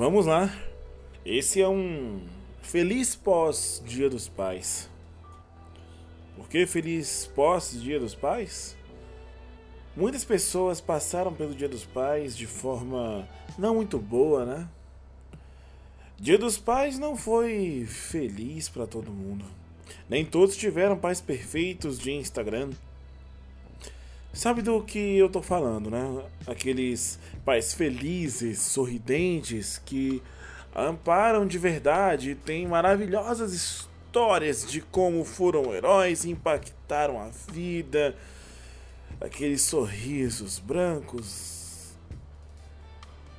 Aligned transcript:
Vamos 0.00 0.24
lá. 0.24 0.50
Esse 1.26 1.60
é 1.60 1.68
um 1.68 2.22
feliz 2.62 3.14
pós 3.14 3.82
Dia 3.84 4.08
dos 4.08 4.30
Pais. 4.30 4.88
Por 6.34 6.48
que 6.48 6.64
feliz 6.64 7.30
pós 7.34 7.78
Dia 7.78 8.00
dos 8.00 8.14
Pais? 8.14 8.74
Muitas 9.94 10.24
pessoas 10.24 10.80
passaram 10.80 11.34
pelo 11.34 11.54
Dia 11.54 11.68
dos 11.68 11.84
Pais 11.84 12.34
de 12.34 12.46
forma 12.46 13.28
não 13.58 13.74
muito 13.74 13.98
boa, 13.98 14.46
né? 14.46 14.68
Dia 16.16 16.38
dos 16.38 16.56
Pais 16.56 16.98
não 16.98 17.14
foi 17.14 17.84
feliz 17.84 18.70
para 18.70 18.86
todo 18.86 19.12
mundo. 19.12 19.44
Nem 20.08 20.24
todos 20.24 20.56
tiveram 20.56 20.96
pais 20.96 21.20
perfeitos 21.20 21.98
de 21.98 22.10
Instagram. 22.10 22.70
Sabe 24.32 24.62
do 24.62 24.80
que 24.82 25.18
eu 25.18 25.28
tô 25.28 25.42
falando, 25.42 25.90
né? 25.90 26.24
Aqueles 26.46 27.18
pais 27.44 27.74
felizes, 27.74 28.60
sorridentes 28.60 29.82
que 29.84 30.22
amparam 30.74 31.46
de 31.46 31.58
verdade 31.58 32.30
e 32.30 32.34
têm 32.36 32.66
maravilhosas 32.66 33.52
histórias 33.52 34.64
de 34.70 34.80
como 34.80 35.24
foram 35.24 35.74
heróis 35.74 36.24
impactaram 36.24 37.20
a 37.20 37.28
vida. 37.52 38.14
Aqueles 39.20 39.62
sorrisos 39.62 40.60
brancos. 40.60 41.92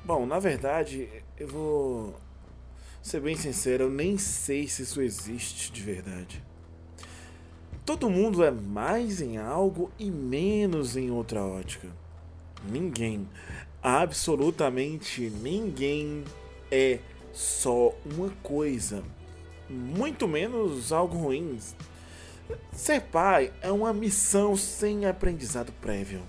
Bom, 0.04 0.26
na 0.26 0.38
verdade, 0.38 1.08
eu 1.38 1.48
vou 1.48 2.14
ser 3.02 3.20
bem 3.20 3.34
sincero, 3.34 3.84
eu 3.84 3.90
nem 3.90 4.18
sei 4.18 4.68
se 4.68 4.82
isso 4.82 5.00
existe 5.00 5.72
de 5.72 5.82
verdade. 5.82 6.51
Todo 7.84 8.08
mundo 8.08 8.44
é 8.44 8.50
mais 8.50 9.20
em 9.20 9.38
algo 9.38 9.90
e 9.98 10.08
menos 10.08 10.96
em 10.96 11.10
outra 11.10 11.44
ótica. 11.44 11.88
Ninguém, 12.64 13.28
absolutamente 13.82 15.28
ninguém 15.42 16.22
é 16.70 17.00
só 17.32 17.92
uma 18.06 18.30
coisa, 18.40 19.02
muito 19.68 20.28
menos 20.28 20.92
algo 20.92 21.16
ruim. 21.16 21.58
Ser 22.70 23.00
pai 23.00 23.52
é 23.60 23.72
uma 23.72 23.92
missão 23.92 24.56
sem 24.56 25.04
aprendizado 25.04 25.72
prévio. 25.80 26.22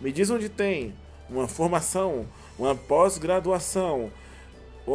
Me 0.00 0.12
diz 0.12 0.30
onde 0.30 0.48
tem 0.48 0.94
uma 1.28 1.48
formação, 1.48 2.26
uma 2.56 2.76
pós-graduação 2.76 4.12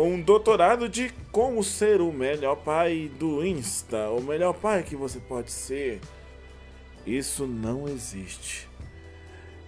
um 0.02 0.22
doutorado 0.22 0.89
de 0.89 1.09
como 1.31 1.63
ser 1.63 2.02
o 2.02 2.11
melhor 2.11 2.55
pai 2.55 3.11
do 3.19 3.45
Insta, 3.45 4.09
o 4.09 4.22
melhor 4.22 4.53
pai 4.53 4.83
que 4.83 4.95
você 4.95 5.19
pode 5.19 5.52
ser. 5.52 6.02
Isso 7.05 7.45
não 7.45 7.88
existe. 7.88 8.67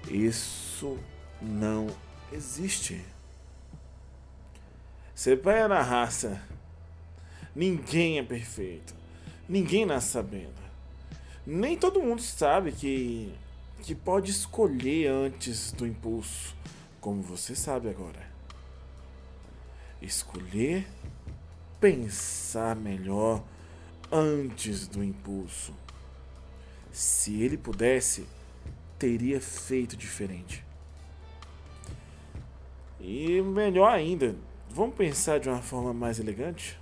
Isso 0.09 0.97
não 1.41 1.87
existe. 2.31 3.03
Ser 5.13 5.41
pai 5.41 5.67
na 5.67 5.81
raça. 5.81 6.41
Ninguém 7.55 8.19
é 8.19 8.23
perfeito. 8.23 8.95
Ninguém 9.47 9.85
nasce 9.85 10.09
sabendo. 10.09 10.65
Nem 11.45 11.77
todo 11.77 12.01
mundo 12.01 12.21
sabe 12.21 12.71
que 12.71 13.31
que 13.85 13.93
pode 13.93 14.31
escolher 14.31 15.07
antes 15.11 15.71
do 15.71 15.85
impulso, 15.85 16.55
como 16.99 17.21
você 17.21 17.55
sabe 17.55 17.87
agora. 17.87 18.34
Escolher, 20.05 20.85
pensar 21.81 22.75
melhor 22.75 23.43
antes 24.11 24.87
do 24.87 25.03
impulso. 25.03 25.73
Se 26.91 27.41
ele 27.41 27.57
pudesse, 27.57 28.27
teria 28.99 29.41
feito 29.41 29.97
diferente. 29.97 30.63
E 32.99 33.41
melhor 33.41 33.91
ainda, 33.91 34.35
vamos 34.69 34.95
pensar 34.95 35.39
de 35.39 35.49
uma 35.49 35.61
forma 35.63 35.91
mais 35.91 36.19
elegante? 36.19 36.79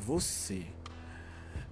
Você. 0.00 0.66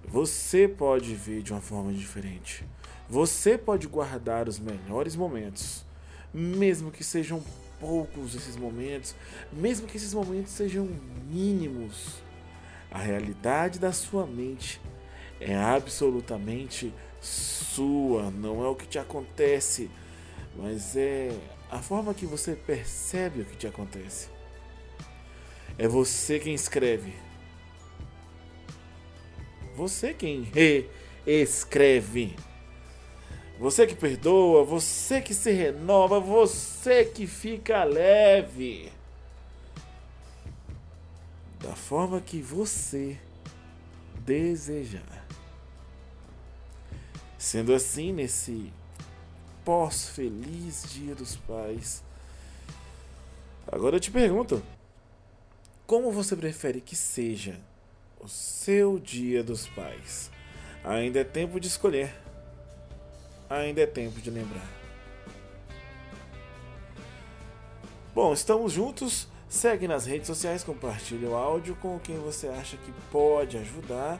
Você 0.07 0.69
pode 0.69 1.13
ver 1.15 1.43
de 1.43 1.51
uma 1.51 1.61
forma 1.61 1.91
diferente. 1.91 2.65
Você 3.09 3.57
pode 3.57 3.87
guardar 3.87 4.47
os 4.47 4.57
melhores 4.57 5.17
momentos, 5.17 5.85
mesmo 6.33 6.91
que 6.91 7.03
sejam 7.03 7.43
poucos 7.79 8.35
esses 8.35 8.55
momentos, 8.55 9.15
mesmo 9.51 9.87
que 9.87 9.97
esses 9.97 10.13
momentos 10.13 10.51
sejam 10.51 10.87
mínimos. 11.29 12.21
A 12.91 12.99
realidade 12.99 13.79
da 13.79 13.91
sua 13.91 14.25
mente 14.25 14.81
é 15.39 15.55
absolutamente 15.55 16.93
sua, 17.21 18.31
não 18.31 18.63
é 18.63 18.67
o 18.67 18.75
que 18.75 18.87
te 18.87 18.97
acontece, 18.97 19.89
mas 20.55 20.95
é 20.95 21.31
a 21.69 21.79
forma 21.79 22.13
que 22.13 22.25
você 22.25 22.55
percebe 22.55 23.41
o 23.41 23.45
que 23.45 23.55
te 23.55 23.67
acontece. 23.67 24.29
É 25.77 25.87
você 25.87 26.39
quem 26.39 26.53
escreve. 26.53 27.13
Você 29.75 30.13
quem 30.13 30.49
reescreve. 31.25 32.35
Você 33.59 33.85
que 33.85 33.93
perdoa, 33.93 34.63
você 34.63 35.21
que 35.21 35.33
se 35.33 35.51
renova, 35.51 36.17
você 36.17 37.03
que 37.03 37.27
fica 37.27 37.83
leve. 37.83 38.89
Da 41.59 41.75
forma 41.75 42.21
que 42.21 42.41
você 42.41 43.19
desejar. 44.19 45.27
Sendo 47.37 47.73
assim, 47.73 48.13
nesse 48.13 48.71
pós-feliz 49.65 50.85
Dia 50.93 51.13
dos 51.13 51.35
Pais, 51.35 52.01
agora 53.69 53.97
eu 53.97 53.99
te 53.99 54.09
pergunto: 54.09 54.63
como 55.85 56.13
você 56.13 56.33
prefere 56.33 56.79
que 56.79 56.95
seja 56.95 57.59
o 58.21 58.27
seu 58.29 58.97
Dia 58.97 59.43
dos 59.43 59.67
Pais? 59.67 60.31
Ainda 60.81 61.19
é 61.19 61.23
tempo 61.25 61.59
de 61.59 61.67
escolher. 61.67 62.28
Ainda 63.49 63.81
é 63.81 63.87
tempo 63.87 64.21
de 64.21 64.29
lembrar. 64.29 64.67
Bom, 68.13 68.33
estamos 68.33 68.73
juntos. 68.73 69.27
Segue 69.47 69.87
nas 69.87 70.05
redes 70.05 70.27
sociais, 70.27 70.63
compartilhe 70.63 71.25
o 71.25 71.33
áudio 71.33 71.75
com 71.77 71.99
quem 71.99 72.19
você 72.19 72.47
acha 72.47 72.77
que 72.77 72.91
pode 73.11 73.57
ajudar. 73.57 74.19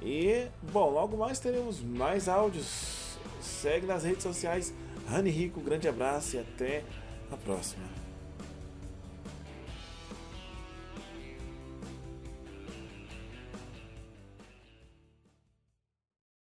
E, 0.00 0.46
bom, 0.72 0.88
logo 0.90 1.16
mais 1.16 1.40
teremos 1.40 1.80
mais 1.80 2.28
áudios. 2.28 3.18
Segue 3.40 3.86
nas 3.86 4.04
redes 4.04 4.22
sociais. 4.22 4.72
Rani 5.08 5.30
Rico, 5.30 5.60
grande 5.60 5.88
abraço 5.88 6.36
e 6.36 6.38
até 6.38 6.84
a 7.32 7.36
próxima. 7.36 8.01